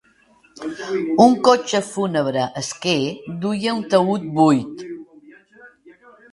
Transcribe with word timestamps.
Un 1.25 1.33
cotxe 1.47 1.81
fúnebre 1.91 2.47
esquer 2.63 2.97
duia 3.45 3.77
un 3.79 3.83
taüt 3.95 4.27
buit. 4.41 4.75